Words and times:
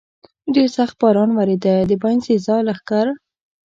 ډېر 0.53 0.69
سخت 0.77 0.95
باران 1.01 1.29
ورېده، 1.37 1.75
د 1.89 1.91
باینسېزا 2.01 2.57
لښکر. 2.67 3.07